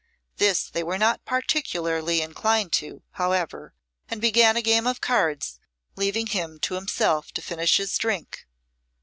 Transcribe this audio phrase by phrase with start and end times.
[0.37, 3.75] This they were not particularly inclined to, however,
[4.09, 5.59] and began a game of cards,
[5.95, 8.47] leaving him to himself to finish his drink.